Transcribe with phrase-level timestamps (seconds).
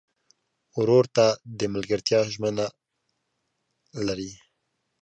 [0.79, 1.25] ورور ته
[1.59, 2.65] د ملګرتیا ژمنه
[4.05, 4.31] لرې.